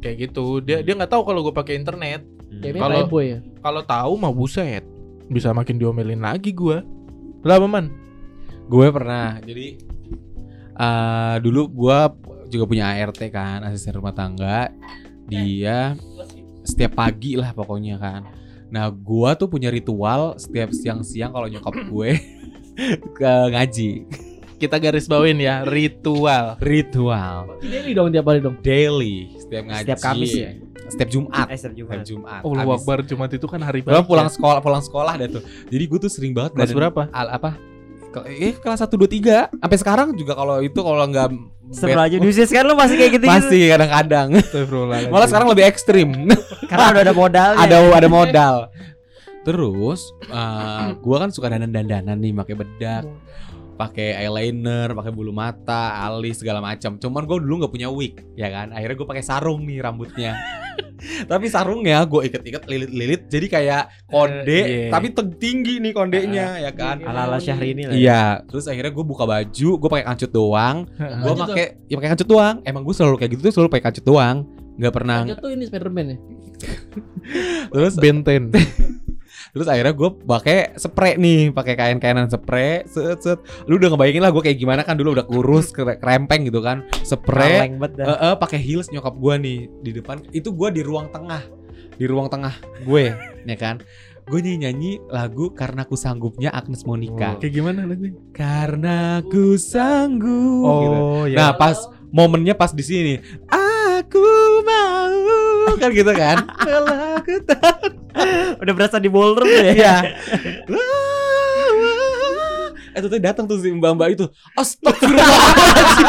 [0.00, 2.61] kayak gitu dia dia nggak tahu kalau gue pakai internet Hmm.
[2.61, 3.40] Kalau- ya.
[3.64, 4.85] kalau tahu mah buset
[5.26, 6.85] bisa makin diomelin lagi gue
[7.42, 7.88] lah man
[8.68, 9.37] Gue pernah.
[9.40, 9.81] Jadi
[10.72, 12.09] eh dulu gua
[12.53, 14.69] juga punya ART kan, asisten rumah tangga.
[15.27, 15.97] Dia
[16.62, 18.23] setiap pagi lah pokoknya kan.
[18.73, 22.11] Nah, gua tuh punya ritual setiap siang-siang kalau nyokap gue
[23.19, 23.91] ke ngaji.
[24.62, 28.62] kita garis bawain ya ritual Ritual Daily dong tiap hari dong.
[28.62, 29.83] daily setiap ngaji.
[29.83, 30.51] Setiap Kamis ya?
[30.87, 31.47] Setiap Jumat.
[31.51, 31.93] Eh, setiap Jumat.
[31.99, 32.41] Setiap Jumat.
[32.47, 34.35] oh akbar Jumat itu kan hari baik pulang ya.
[34.38, 35.43] sekolah pulang sekolah dah tuh.
[35.67, 37.71] Jadi gue tuh sering banget kelas berapa al apa
[38.29, 41.33] eh kelas 1 2 3 sampai sekarang juga kalau itu kalau nggak
[41.72, 44.29] Sebelah aja Dusis kan lu masih kayak gitu masih kadang-kadang.
[45.09, 46.09] Malah sekarang lebih ekstrim.
[46.68, 47.64] Karena udah ada modalnya.
[47.64, 48.55] ada ada modal.
[49.42, 53.09] Terus eh, gua kan suka dandan dandanan nih pakai bedak
[53.72, 58.48] pakai eyeliner pakai bulu mata alis segala macam cuman gue dulu nggak punya wig ya
[58.48, 60.37] kan akhirnya gue pakai sarung nih rambutnya
[61.30, 64.90] tapi sarungnya gue iket-iket lilit-lilit jadi kayak konde Eh, iya.
[64.90, 67.92] tapi tinggi nih kondenya ya kan Ala-ala Syahrini lah.
[67.92, 67.98] ya.
[67.98, 72.28] Iya, terus akhirnya gue buka baju, gue pakai kancut doang, gue pakai ya pakai kancut
[72.30, 72.56] doang.
[72.62, 74.37] Emang gue selalu kayak gitu tuh selalu pakai kancut doang,
[74.78, 75.18] nggak pernah.
[75.26, 76.16] Kancut tuh ini Spiderman ya.
[77.74, 78.42] Terus benten
[79.53, 83.38] terus akhirnya gue pakai spray nih, pakai kain-kainan spray, set set.
[83.65, 86.83] Lu udah ngebayangin lah gue kayak gimana kan dulu udah kurus, kere- kerempeng gitu kan,
[87.03, 87.69] spray.
[87.69, 90.25] Eh, eh, pakai heels nyokap gue nih di depan.
[90.31, 91.45] Itu gue di ruang tengah,
[91.95, 93.12] di ruang tengah gue,
[93.53, 93.85] ya kan.
[94.23, 97.37] Gue nyanyi, nyanyi lagu karena aku sanggupnya Agnes Monica.
[97.37, 100.62] kayak gimana lagi Karena ku sanggup.
[100.62, 100.97] gitu.
[100.97, 101.75] oh ya Nah pas
[102.09, 103.15] momennya pas di sini,
[103.51, 104.23] aku
[104.62, 106.38] mau kan gitu kan?
[106.71, 108.02] Kalau aku tak-
[108.62, 109.72] Udah berasa di ballroom tuh ya.
[109.74, 109.96] Iya.
[112.92, 114.26] Eh tuh datang tuh si mbak-mbak itu.
[114.56, 116.08] Astagfirullahaladzim.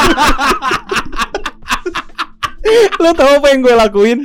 [2.99, 4.19] Lo tau apa yang gue lakuin?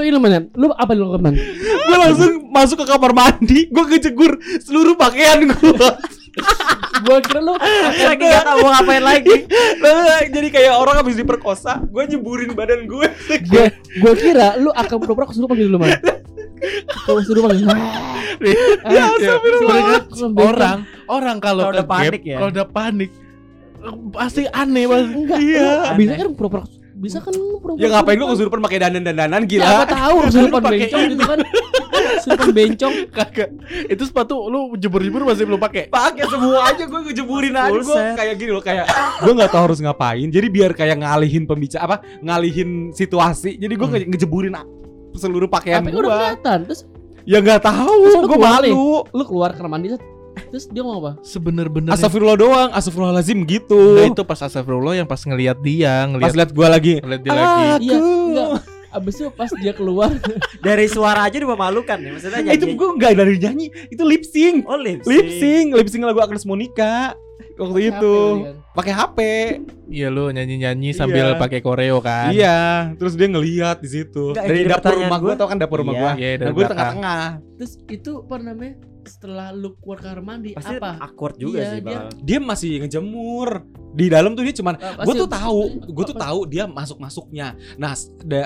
[0.00, 0.48] Ini mana?
[0.56, 1.36] Lu apa lu lakukan?
[1.60, 4.32] Gue langsung masuk ke kamar mandi, gue kejegur
[4.64, 5.88] seluruh pakaian gue.
[7.04, 7.52] Gua kira lu
[8.00, 9.44] Lagi gak tau mau ngapain lagi.
[10.32, 13.12] Jadi kayak orang habis diperkosa, gue nyeburin badan gue.
[13.52, 13.68] gua
[14.00, 15.84] gua kira lu akan pura-pura kesurupan gitu lu
[16.60, 17.18] man.
[17.18, 17.76] Kesurupan gitu.
[18.88, 20.00] Ya, Sebenarnya
[20.36, 22.36] orang orang kalau Kalau udah panik ya.
[22.38, 23.10] kalau udah panik
[24.10, 25.40] pasti aneh mas enggak.
[25.40, 27.80] iya Bisa kan pura-pura bisa kan pura-pura.
[27.80, 28.60] Ya ngapain gue kesurupan.
[28.60, 29.88] kesurupan pakai dandan-dandanan Ya apa gila.
[29.88, 31.10] tahu kesurupan pakai bencong ini.
[31.10, 31.38] gitu kan.
[32.20, 32.94] Kesurupan bencong.
[33.16, 33.48] kagak
[33.88, 38.34] itu sepatu lu jebur-jebur masih belum pakai Pakai semua aja gue ngejeburin aja gue kayak
[38.36, 38.84] gini loh kayak
[39.24, 40.28] gue nggak tahu harus ngapain.
[40.28, 43.56] Jadi biar kayak ngalihin pembicara apa ngalihin situasi.
[43.56, 44.04] Jadi gue Hmm.
[44.06, 44.52] ngejeburin
[45.12, 46.16] seluruh pakaian Tapi udah gua.
[46.36, 46.58] kelihatan.
[46.64, 46.80] Terus
[47.22, 48.00] Ya nggak tahu,
[48.32, 48.72] nih?
[48.72, 49.04] malu.
[49.06, 50.02] lu keluar kamar mandi set.
[50.48, 51.12] terus dia ngomong apa?
[51.20, 53.76] Sebener-bener Astagfirullah doang, astagfirullahalazim gitu.
[53.94, 56.94] Nah itu pas astagfirullah yang pas ngelihat dia, Pas ngelihat lihat gua lagi.
[56.98, 57.44] ngelihat dia lagi.
[57.68, 57.84] Aku.
[57.84, 58.50] Iya, enggak.
[58.90, 60.10] Abis itu pas dia keluar
[60.66, 62.74] Dari suara aja udah memalukan ya maksudnya Eh, itu nyanyi.
[62.74, 64.64] gua enggak dari nyanyi, itu lip sync.
[64.64, 67.14] Oh lip Lip sync, lip sync lagu Agnes Monica
[67.60, 68.16] waktu itu.
[68.40, 68.54] Kan?
[68.70, 69.18] Pakai HP.
[69.86, 71.36] Iya lu nyanyi-nyanyi sambil Iya.
[71.36, 72.30] pakai koreo kan.
[72.30, 72.58] Iya,
[72.94, 74.30] terus dia ngelihat di situ.
[74.32, 76.00] Dari dapur rumah gua gua- tau kan dapur rumah Iya.
[76.00, 76.12] gua.
[76.14, 77.22] Iya, Nah, gua tengah-tengah.
[77.58, 78.74] Terus itu apa namanya?
[79.02, 81.00] Setelah lu keluar kamar mandi Pasti apa?
[81.00, 82.08] awkward juga Iya, sih dia- Bang.
[82.20, 83.48] Dia masih ngejemur.
[83.90, 86.96] Di dalam tuh dia cuman Ah, gue pasti- tuh tahu, gue tuh tahu dia masuk
[86.96, 87.52] masuknya.
[87.74, 87.90] Nah,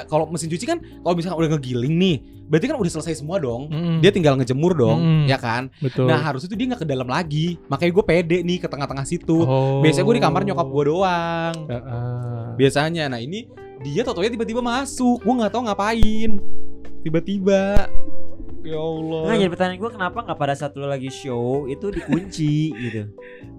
[0.06, 3.68] kalau mesin cuci kan, kalau misalnya udah ngegiling nih, berarti kan udah selesai semua dong.
[3.68, 4.00] Mm-mm.
[4.00, 5.24] Dia tinggal ngejemur dong, Mm.
[5.26, 5.68] ya kan?
[5.78, 6.06] betul.
[6.06, 7.60] Nah harusnya tuh dia nggak ke dalam lagi.
[7.66, 9.36] Makanya gue pede nih ke tengah-tengah situ.
[9.38, 9.80] oh.
[9.80, 11.54] Biasanya gue di kamar nyokap gue doang.
[11.66, 12.44] Heeh.
[12.54, 13.44] Biasanya, nah ini
[13.82, 15.20] dia tau tiba-tiba masuk.
[15.20, 16.30] Gue nggak tahu ngapain.
[17.02, 17.84] Tiba-tiba.
[18.64, 19.20] Ya Allah.
[19.22, 23.12] Nah jadi pertanyaan gue kenapa nggak pada saat lu lagi show itu dikunci gitu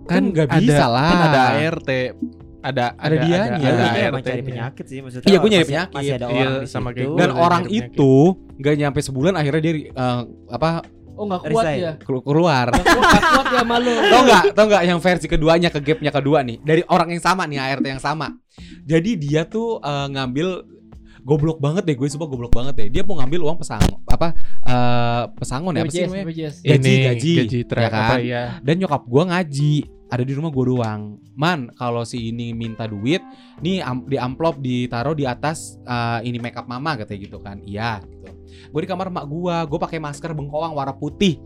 [0.04, 1.08] Kan nggak ada- bisa lah.
[1.08, 1.90] Kan ada ART.
[2.60, 3.16] Ada Ada.
[3.16, 4.26] Ada, Ya, ada emang ART.
[4.26, 4.48] cari -nya.
[4.48, 5.96] penyakit sih maksudnya Iya, gua nyari penyakit.
[5.96, 8.14] Masih ada Iya, orang di sama kayak Dan orang itu
[8.56, 10.70] nggak nyampe sebulan akhirnya dia eh, apa
[11.16, 11.80] Oh enggak kuat Resign.
[11.80, 11.94] ya.
[11.98, 12.68] kelu- keluar.
[12.68, 13.94] Nggak kuat, nggak kuat ya malu.
[14.12, 17.46] tau nggak tau nggak yang versi keduanya ke gapnya kedua nih dari orang yang sama
[17.46, 18.36] nih ART yang sama
[18.84, 20.48] jadi dia tuh eh, ngambil
[21.26, 25.24] goblok banget deh gue sumpah goblok banget deh dia mau ngambil uang pesangon apa eh,
[25.34, 26.26] pesangon ya apa sih namanya.
[26.56, 27.34] Gaji, Ini, gaji.
[27.42, 28.00] gaji Ya kan?
[28.00, 28.44] apa ya?
[28.62, 29.74] dan nyokap gue ngaji
[30.06, 31.02] ada di rumah gue doang
[31.34, 33.26] man kalau si ini minta duit
[33.58, 38.00] nih am- di amplop ditaruh di atas eh, ini makeup mama katanya gitu kan iya
[38.00, 41.42] gitu gue di kamar mak gue gue pakai masker bengkoang warna putih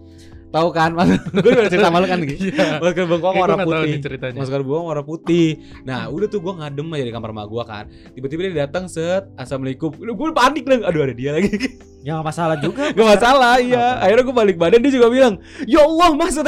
[0.50, 0.98] tahu kan
[1.46, 2.82] gue udah cerita malu kan gitu Iya.
[2.82, 4.38] masker bengkoang Kayak warna putih ceritanya.
[4.42, 5.48] masker buang warna putih.
[5.86, 7.86] Nah, udah tuh gua ngadem aja di kamar mak gua kan.
[8.18, 9.94] Tiba-tiba dia datang set, assalamualaikum.
[9.94, 10.82] Gue panik dong.
[10.82, 11.54] Aduh ada dia lagi.
[12.00, 12.96] Ya nggak masalah juga.
[12.96, 14.00] Gak masalah, iya.
[14.00, 15.36] Akhirnya gue balik badan dia juga bilang,
[15.68, 16.40] ya Allah mas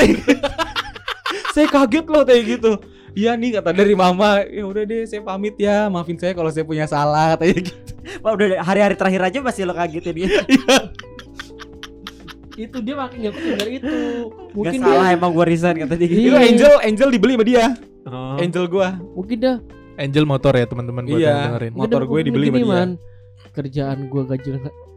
[1.52, 2.72] saya kaget loh kayak gitu.
[3.12, 6.64] Iya nih kata dari mama, ya udah deh saya pamit ya, maafin saya kalau saya
[6.64, 7.84] punya salah katanya gitu.
[8.24, 10.40] Wah, udah hari-hari terakhir aja masih lo kagetin dia.
[12.54, 13.96] Itu dia makin nggak dari itu.
[14.28, 16.20] Gak Mungkin salah dia emang gua resign kata dia gitu.
[16.22, 16.40] Itu Iya.
[16.44, 17.66] Angel, Angel dibeli sama dia,
[18.02, 18.36] Oh.
[18.36, 18.98] Angel gua.
[19.14, 19.58] mungkin dah
[19.94, 21.30] Angel motor ya teman-teman buat Iya.
[21.30, 21.72] yang dengerin.
[21.78, 22.66] Motor gue dibeli sama dia.
[22.66, 22.90] Man.
[23.52, 24.50] Kerjaan gua gaji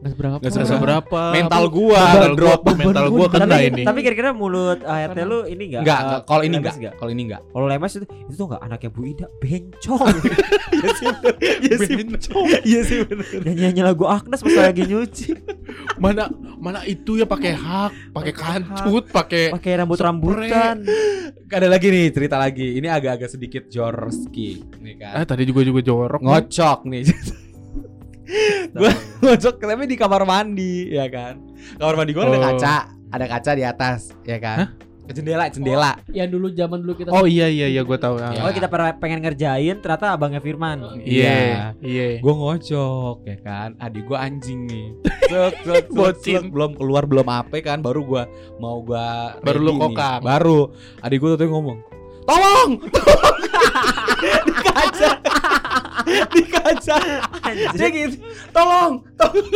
[0.04, 0.38] nggak nggak seberapa.
[0.44, 1.20] Nggak seberapa.
[1.32, 2.60] Mental gua mental gua, drop.
[2.76, 3.82] mental gua kena tapi, ini.
[3.88, 5.82] tapi kira-kira mulut ART lu ini enggak?
[5.88, 6.20] Enggak, enggak.
[6.28, 6.74] Kalau ini enggak.
[7.00, 7.42] Kalau ini enggak.
[7.48, 10.16] Kalau lemes itu itu tuh enggak anaknya Bu Ida, bencong.
[10.74, 11.40] Iya sih, bener.
[11.40, 12.18] Iya sih, bener.
[12.64, 13.24] Iya sih bener.
[13.40, 15.32] Nyanyi-nyanyi lagu Agnes pas lagi nyuci.
[16.02, 16.28] mana
[16.60, 20.84] mana itu ya pakai hak, pakai kancut, pakai Pakai rambut-rambutan.
[21.54, 22.82] Ada lagi nih cerita lagi.
[22.82, 25.22] Ini agak-agak sedikit jorski nih kan.
[25.22, 26.18] Ah tadi juga juga jorok.
[26.18, 27.02] Ngocok nih.
[28.76, 31.38] Gua ngocok tapi di kamar mandi ya kan.
[31.76, 32.42] Kamar mandi gua ada Oh.
[32.42, 32.76] kaca,
[33.12, 34.72] ada kaca di atas ya kan.
[35.04, 36.00] Jendela, jendela.
[36.08, 38.16] Yang dulu zaman dulu kita Oh iya iya iya gue tahu.
[38.16, 38.32] Ah.
[38.32, 38.40] Ya.
[38.40, 40.80] Oh kita pernah pengen ngerjain ternyata abangnya Firman.
[41.04, 42.24] Iya, iya.
[42.24, 43.76] Gue ngocok ya kan.
[43.76, 44.96] Adik gua anjing nih.
[45.28, 46.40] Sek, sek, Bocin.
[46.40, 46.48] sek.
[46.48, 48.24] belum keluar belum apa kan baru gua
[48.56, 50.24] mau gua Baru lu kokang.
[50.24, 50.72] Baru
[51.04, 51.78] adik gua tuh ngomong,
[52.24, 53.36] "Tolong!" Tolong!
[54.48, 55.08] di kaca.
[56.06, 56.96] Di kaca.
[57.74, 58.20] Dia gitu,
[58.52, 59.48] "Tolong!" Tolong.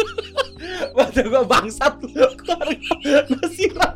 [0.97, 2.27] Mata gua bangsat lu.
[2.43, 3.93] Gua siram.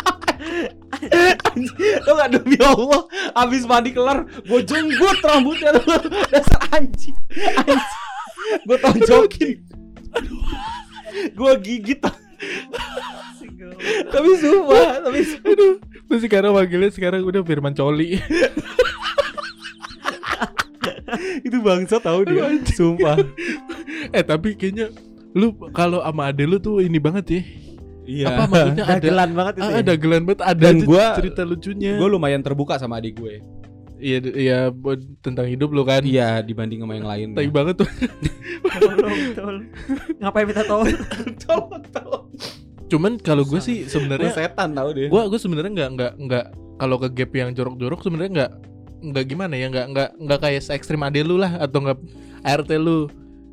[2.02, 7.14] Tau gak demi Allah Abis mandi kelar Gue jenggut rambutnya tuh Dasar anjing
[7.62, 8.02] Anjing
[8.66, 9.50] Gue tonjokin
[11.38, 12.02] Gue gigit
[14.10, 15.74] Tapi sumpah Tapi Aduh,
[16.10, 18.18] terus sekarang manggilnya sekarang udah Firman Coli.
[21.46, 23.16] Itu bangsa tahu dia Sumpah
[24.16, 24.92] eh tapi kayaknya
[25.32, 27.42] lu kalau sama ade lu tuh ini banget ya.
[28.02, 29.62] Iya Apa maksudnya ada Dagelan banget itu.
[29.62, 29.76] ah, ya.
[29.78, 31.92] ada gelan banget ada Dan gua- cerita lucunya.
[31.96, 33.38] Gue lumayan terbuka sama adik gue
[34.02, 34.58] Iya iya
[35.22, 36.02] tentang hidup lu kan.
[36.02, 37.88] Iya dibanding sama yang lain Tai banget tuh.
[38.66, 38.98] Tolong,
[39.38, 39.66] tolong.
[40.18, 40.90] Ngapain minta tolong?
[41.46, 42.24] Tolong tolong
[42.92, 46.44] Cuman kalau gue sih sebenarnya setan tau dia gua gue sebenarnya nggak nggak nggak
[46.76, 48.52] kalau ke gap yang jorok-jorok sebenarnya nggak
[49.02, 51.98] nggak gimana ya nggak nggak nggak kayak se ekstrim ade lu lah atau nggak
[52.46, 53.10] ART lu.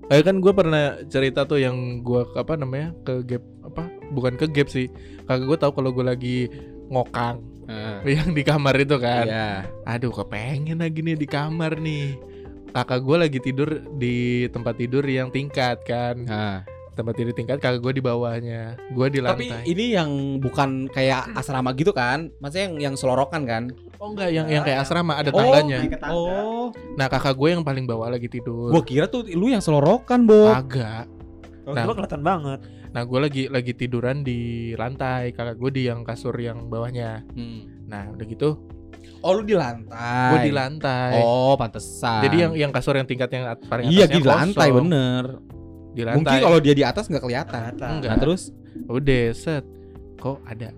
[0.10, 4.50] Kayak kan gue pernah cerita tuh yang gua apa namanya ke gap apa bukan ke
[4.50, 4.90] gap sih.
[5.30, 6.38] Kakak gue tahu kalau gue lagi
[6.90, 9.26] ngokang Nah, yang di kamar itu kan.
[9.30, 9.50] Iya.
[9.86, 12.18] Aduh kepengen lagi nih di kamar nih.
[12.74, 16.18] Kakak gue lagi tidur di tempat tidur yang tingkat kan.
[16.26, 16.66] Nah,
[17.00, 21.32] tempat tidur tingkat kakak gue di bawahnya gue di Tapi lantai ini yang bukan kayak
[21.34, 22.28] asrama gitu kan?
[22.38, 23.64] Maksudnya yang yang selorokan kan?
[23.96, 25.80] oh enggak yang yang kayak asrama ada Oh, tangganya.
[26.08, 30.28] Oh, Nah kakak gue yang paling bawah lagi tidur gua kira tuh lu yang selorokan,
[30.28, 30.52] Bo.
[30.52, 31.08] Agak
[31.64, 31.86] Oh, Nah.
[31.86, 32.60] gua kelihatan banget.
[32.90, 34.40] Nah gue lagi lagi tiduran di
[34.74, 37.22] lantai, kakak gue di yang kasur yang bawahnya.
[37.30, 37.86] Hmm.
[37.86, 38.58] Nah udah gitu,
[39.20, 40.32] Oh lu di lantai.
[40.32, 41.20] gue di lantai.
[41.20, 42.24] Oh, pantesan.
[42.24, 44.78] Jadi yang yang kasur yang tingkat yang paling Iya atasnya di lantai kosong.
[44.82, 45.24] bener.
[46.00, 46.24] Di lantai.
[46.24, 47.72] Mungkin kalau dia di atas nggak kelihatan.
[47.76, 48.08] Enggak.
[48.08, 48.42] Nah terus
[48.88, 49.68] udah set,
[50.16, 50.72] kok ada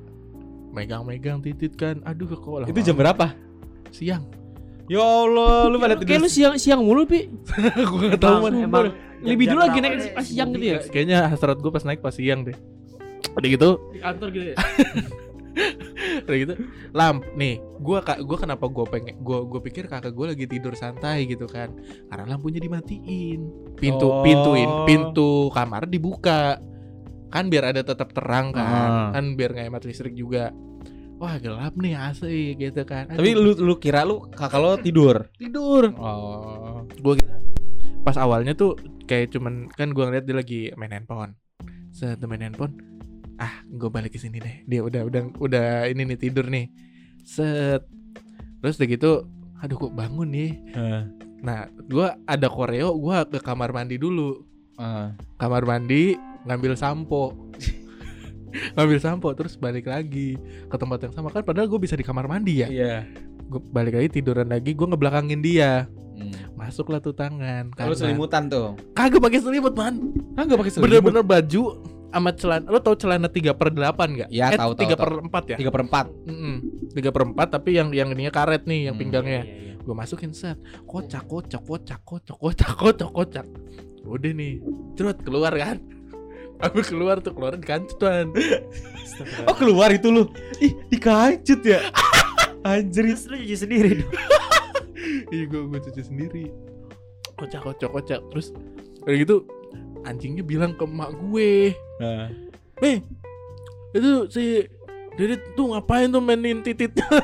[0.73, 2.01] megang-megang titit kan?
[2.10, 3.29] Aduh kok lama itu jam berapa?
[3.91, 4.23] siang.
[4.89, 6.23] Ya Allah, lu pada Kayak tidur.
[6.25, 7.27] lu siang siang mulu pi.
[7.91, 8.53] gue nggak tahu man.
[8.60, 10.77] emang Lebih dulu lagi naik pas siang gitu ya.
[10.81, 12.57] Kayaknya hasrat gue pas naik pas siang deh.
[13.38, 14.55] Udah gitu, Di kantor gitu ya.
[16.25, 16.53] udah gitu.
[16.95, 20.73] Lamp, nih, gua kak, gua kenapa gue pengen, gua gue pikir kakak gue lagi tidur
[20.73, 21.71] santai gitu kan,
[22.07, 23.39] karena lampunya dimatiin,
[23.75, 24.23] pintu, Oh.
[24.23, 26.59] pintuin, pintu kamar dibuka,
[27.31, 30.51] kan biar ada tetap terang kan, kan biar nggak hemat listrik juga.
[31.21, 33.05] Wah gelap nih asik gitu kan.
[33.13, 35.29] Tapi Aduh, lu lu kira lu kakak lo tidur.
[35.37, 35.93] tidur.
[36.01, 36.81] Oh.
[36.97, 37.37] Gue kira
[38.01, 38.73] pas awalnya tuh
[39.05, 41.37] kayak cuman kan gua ngeliat dia lagi main handphone.
[41.93, 42.73] Set dia main handphone.
[43.41, 44.62] Ah, gue balik ke sini deh.
[44.69, 46.69] Dia udah udah udah ini nih tidur nih.
[47.25, 47.82] Set.
[48.62, 49.12] Terus udah gitu,
[49.58, 50.51] aduh kok bangun nih.
[51.41, 54.45] Nah, gua ada koreo, gua ke kamar mandi dulu.
[54.77, 55.17] Ah.
[55.41, 56.13] Kamar mandi
[56.45, 57.34] ngambil sampo.
[58.77, 60.36] ngambil sampo terus balik lagi
[60.67, 62.67] ke tempat yang sama kan padahal gue bisa di kamar mandi ya.
[62.69, 62.95] Iya.
[63.49, 65.89] Gue balik lagi tiduran lagi, gue ngebelakangin dia.
[66.13, 66.54] Hmm.
[66.54, 67.73] Masuklah tuh tangan.
[67.73, 68.77] Kalau selimutan tuh.
[68.93, 70.86] Kagak pakai selimut man enggak pakai selimut.
[70.86, 71.63] Bener-bener baju
[72.12, 74.30] sama celana Lo tau celana 3 per 8 gak?
[74.30, 75.58] Ya, eh, tahu, 3 per 4 ya?
[75.58, 76.06] 3 per 4.
[76.28, 76.56] Mm-mm.
[76.91, 79.74] 3 per 4 tapi yang yang ininya karet nih Yang Hmm, pinggangnya Iya, iya.
[79.82, 83.45] Gue masukin set Kocak, kocak, kocak, kocak, kocak, kocak, kocak
[84.04, 84.60] Udah nih
[84.93, 85.80] Cerut keluar kan
[86.67, 88.30] Aku keluar tuh keluar di kancutan
[89.50, 90.30] Oh keluar itu lu.
[90.62, 91.82] Ih, dikancut ya.
[92.62, 93.10] Anjir.
[93.10, 94.13] Terus lu cuci sendiri dong.
[95.34, 96.43] Iya gue gue cuci sendiri
[97.34, 98.54] Kocak, kocak, kocak Terus
[99.02, 99.36] udah gitu
[100.02, 102.25] Anjingnya bilang ke emak gue Nah.
[102.81, 102.97] Eh,
[103.93, 104.65] itu si
[105.13, 107.05] Didit tuh ngapain tuh mainin titiknya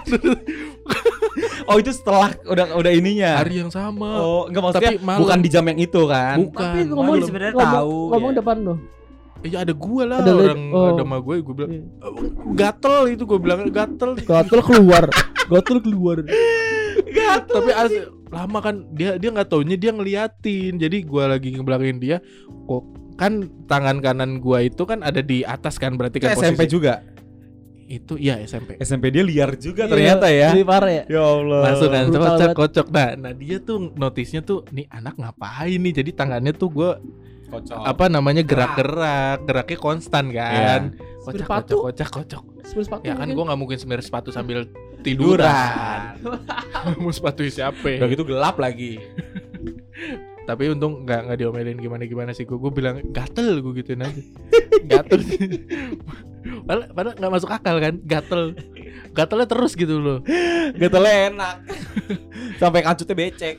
[1.67, 3.39] Oh itu setelah udah udah ininya.
[3.39, 4.07] hari yang sama.
[4.17, 5.19] Oh, enggak maksudnya Tapi malam.
[5.19, 6.37] bukan di jam yang itu kan.
[6.45, 6.63] Bukan.
[6.63, 8.37] Tapi ngomong sebenarnya ngomong, tahu ngomong ya.
[8.39, 8.75] depan lo.
[9.37, 10.87] Iya ada gua lah Ada orang oh.
[10.89, 11.83] ada sama gue gue bilang Iya.
[11.83, 12.11] "Eh,
[12.55, 15.05] gatel itu gue bilang gatel Gatel keluar.
[15.51, 16.17] Gatel keluar.
[17.47, 22.17] tapi as- lama kan dia dia nggak taunya dia ngeliatin jadi gua lagi ngebelakangin dia
[22.67, 22.83] kok
[23.17, 23.34] kan
[23.65, 27.01] tangan kanan gua itu kan ada di atas kan berarti kan SMP posisi juga.
[27.88, 30.51] itu iya SMP SMP dia liar juga ternyata ya.
[30.51, 31.03] Lebih parah ya.
[31.08, 31.62] Ya Allah.
[31.65, 32.49] langsung kan kocok banget.
[32.53, 36.91] kocok nah nah dia tuh notisnya tuh nih anak ngapain nih jadi tangannya tuh gua
[37.47, 37.80] Kocok.
[37.80, 40.91] apa namanya gerak-gerak geraknya konstan kan
[41.23, 41.75] Semir kocak sepatu.
[41.80, 43.03] kocak kocak kocak Semir sepatu.
[43.03, 44.67] ya kan gua nggak mungkin semir sepatu sambil
[45.08, 45.47] Tiduran.
[46.19, 48.99] tiduran mau sepatu siapa Udah gitu gelap lagi.
[50.47, 54.21] tapi untung nggak nggak diomelin gimana gimana sih gue gue bilang gatel gue gituin aja
[54.95, 55.19] gatel
[56.63, 58.55] padahal padahal nggak masuk akal kan gatel
[59.12, 60.19] gatelnya terus gitu loh
[60.67, 61.55] Gatelnya enak.
[62.60, 63.55] Sampai kancutnya becek.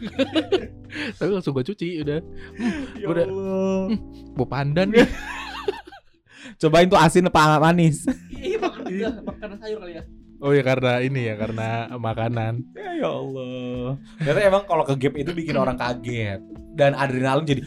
[1.17, 2.21] tapi langsung gue cuci udah
[3.01, 3.25] Ya Udah.
[3.25, 3.85] Allah.
[4.37, 5.09] bu pandan nih
[6.61, 8.05] Cobain tuh asin apa manis.
[8.35, 8.61] Iya
[9.25, 10.05] makan sayur kali ya.
[10.39, 12.63] Oh ya karena ini ya karena makanan.
[12.79, 13.99] Ya, ya Allah.
[14.23, 16.39] Ternyata emang kalau ke gap itu bikin orang kaget
[16.79, 17.63] dan adrenalin jadi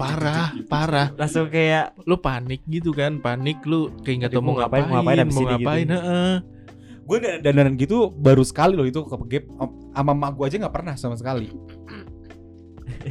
[0.00, 1.12] parah parah.
[1.20, 5.28] Langsung kayak lu panik gitu kan, panik lu kayak nggak tahu mau ngapain, mau ngapain,
[5.28, 5.84] mau gitu ngapain.
[5.84, 5.96] Gitu.
[6.00, 6.32] Heeh.
[7.04, 9.44] Gue dandanan gitu baru sekali loh itu ke gap
[9.92, 11.52] sama mak gue aja nggak pernah sama sekali.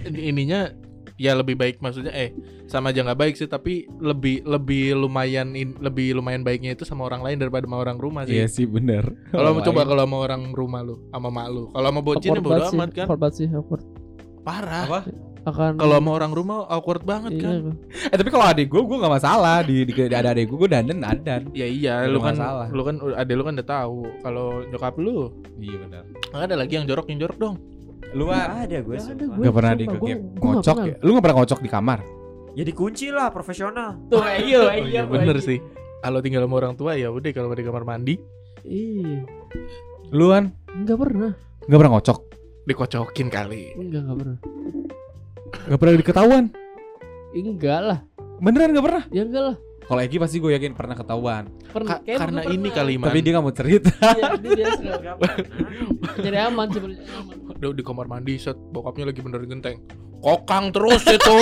[0.09, 0.73] Ininya
[1.19, 2.32] ya lebih baik maksudnya eh
[2.65, 7.03] sama aja nggak baik sih tapi lebih lebih lumayan in- lebih lumayan baiknya itu sama
[7.03, 8.39] orang lain daripada sama orang rumah sih.
[8.39, 9.03] Iya sih bener.
[9.29, 11.67] Kalau mau coba kalau sama orang rumah lu sama mak lu.
[11.69, 13.05] Kalau sama bocin ya bodo amat kan.
[13.05, 13.84] awkward sih, awkward.
[14.41, 14.88] Parah.
[14.88, 15.01] Apa?
[15.39, 17.75] Akan Kalau sama orang rumah awkward banget iya, kan.
[18.12, 20.69] Eh tapi kalau adik gue gue nggak masalah di di, di ada adik gue gue
[20.71, 21.41] dandan dandan.
[21.51, 22.67] Ya iya, Nggak lu kan masalah.
[22.71, 23.99] lu kan ada lu kan udah tahu.
[24.19, 26.03] Kalau nyokap lu Iya benar.
[26.32, 27.55] ada lagi yang jorok yang jorok dong.
[28.09, 29.38] Lu kan ada gue Nggak ada gue.
[29.38, 30.95] nggak pernah di gua- gua nggak ngocok ya?
[30.97, 31.99] Lu nggak pernah ngocok di kamar?
[32.51, 33.89] Ya dikunci lah profesional.
[34.07, 35.62] Tuh, iya, Oh, iya bener sih.
[35.99, 38.15] Kalau tinggal sama orang tua ya udah kalau di kamar mandi
[38.62, 39.23] Iya,
[40.09, 41.31] Lu kan enggak pernah.
[41.62, 42.19] nggak pernah ngocok?
[42.62, 43.73] dikocokin kali.
[43.73, 44.38] Enggak, enggak pernah.
[45.65, 46.43] Nggak pernah diketahuan?
[47.31, 47.99] Enggak lah.
[48.38, 49.03] Beneran nggak pernah?
[49.09, 49.55] Ya enggak lah.
[49.89, 51.49] Kalau Egi pasti gue yakin pernah ketahuan.
[51.73, 51.97] Pernah.
[51.97, 52.78] Ka- karena gua ini pernah.
[52.78, 53.06] kali man.
[53.10, 53.89] Tapi dia nggak mau cerita.
[53.97, 54.67] Iya, dia.
[56.30, 57.10] Jadi aman sebenarnya.
[57.17, 57.36] aman.
[57.58, 59.82] Udah di kamar mandi set bokapnya lagi benerin genteng.
[60.21, 61.39] Kokang terus itu.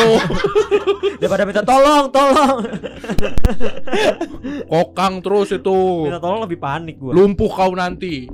[1.20, 2.58] Daripada minta tolong, tolong.
[4.72, 6.08] Kokang terus itu.
[6.08, 7.12] Minta tolong lebih panik gue.
[7.12, 8.32] Lumpuh kau nanti.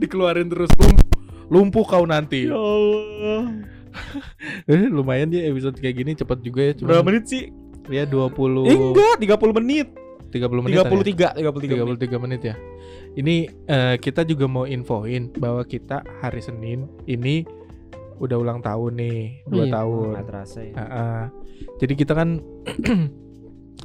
[0.00, 1.06] Dikeluarin terus lumpuh.
[1.52, 2.48] Lumpuh kau nanti.
[2.48, 3.68] Allah.
[4.64, 6.72] Eh, lumayan dia episode kayak gini cepet juga ya.
[6.80, 7.52] Cuman, Berapa menit sih?
[7.88, 9.88] Ya 20 Eh, enggak, 30 menit.
[10.30, 10.76] 30 menit.
[10.80, 11.98] 33, 33 menit.
[12.00, 12.54] 33 menit ya.
[13.12, 13.34] Ini
[13.66, 17.44] eh, kita juga mau infoin bahwa kita hari Senin ini
[18.16, 19.72] udah ulang tahun nih, 2 Iya.
[19.74, 20.06] tahun.
[20.24, 20.74] Terasa ya.
[20.74, 21.22] Ah, ah.
[21.76, 22.38] Jadi kita kan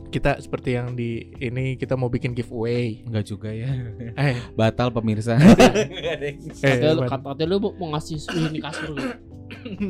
[0.08, 3.04] kita seperti yang di ini kita mau bikin giveaway.
[3.04, 3.68] Enggak juga ya.
[4.16, 5.36] Eh, Batal pemirsa.
[5.42, 5.68] Enggak
[6.16, 8.96] ada yang- eh Katanya lu, mau ngasih ini kasur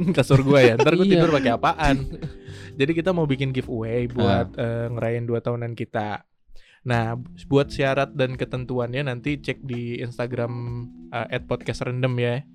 [0.10, 0.74] kasur gua ya.
[0.74, 1.14] Ntar gua Iya.
[1.22, 1.96] tidur pakai apaan?
[2.78, 6.22] Jadi kita mau bikin giveaway buat eh, ngerayain 2 tahunan kita.
[6.88, 7.18] Nah,
[7.50, 10.54] buat syarat dan ketentuannya nanti cek di Instagram
[11.10, 12.46] eh, @podcastrandom ya.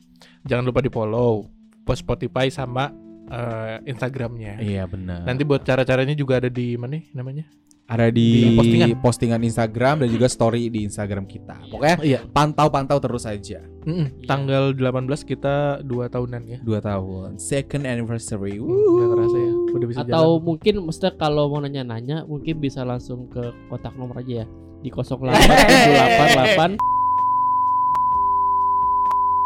[0.47, 1.51] Jangan lupa di-follow
[1.83, 2.95] post Spotify sama
[3.27, 4.63] eh, Instagramnya.
[4.63, 5.27] Iya benar.
[5.27, 7.45] Nanti buat cara-caranya juga ada di mana nih namanya?
[7.93, 8.89] Ada di, di postingan.
[8.99, 9.39] postingan.
[9.43, 11.55] Instagram dan juga story di Instagram kita.
[11.69, 12.19] Pokoknya Iya.
[12.27, 13.61] pantau-pantau terus aja.
[13.83, 16.59] Mm-mm, Tanggal 18 kita 2 tahunan ya.
[16.63, 18.57] Dua tahun, second anniversary.
[18.57, 19.51] Udah kerasa ya.
[19.75, 20.41] Udah bisa Atau jalan.
[20.41, 24.47] mungkin maksudnya kalau mau nanya-nanya mungkin bisa langsung ke kontak nomor aja ya
[24.81, 27.02] di 0878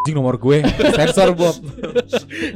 [0.06, 0.62] Anjing nomor gue,
[0.94, 1.58] sensor Bob.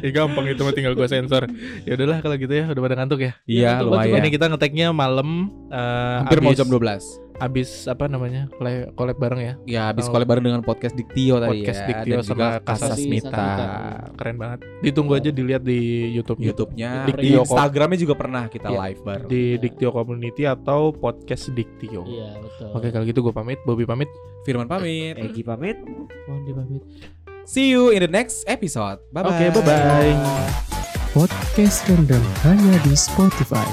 [0.00, 1.50] Ya gampang itu mah tinggal gua sensor.
[1.82, 3.32] Ya udahlah kalau gitu ya, udah pada ngantuk ya.
[3.42, 4.22] Iya, coba, lumayan.
[4.22, 7.02] Ini kita ngeteknya malam eh, Hampir mau abis- jam 12.
[7.40, 8.52] Abis apa namanya?
[8.92, 9.54] Collab, bareng ya.
[9.64, 10.12] Ya, habis Oh.
[10.12, 11.86] collab bareng dengan podcast Diktio tadi Podcast ya.
[11.88, 13.32] Diktio dan sama Kasas Kasasmita.
[13.32, 13.48] Mita.
[14.14, 14.58] Keren banget.
[14.80, 15.80] Ditunggu aja dilihat di
[16.12, 17.32] YouTube YouTube-nya, di.
[17.34, 18.78] Instagramnya juga pernah kita Iya.
[18.86, 19.26] live bareng.
[19.26, 22.04] di Diktio Community atau podcast Diktio.
[22.04, 22.68] Iya betul.
[22.76, 24.08] Oke kalau gitu gue pamit, Bobby pamit.
[24.44, 25.16] Firman pamit.
[25.16, 25.80] Egi pamit.
[26.28, 26.82] Mohon dipamit.
[27.50, 29.02] See you in the next episode.
[29.10, 29.34] Bye bye.
[29.34, 30.14] Oke, okay, bye bye.
[31.10, 33.66] Podcast Rendang hanya di Spotify.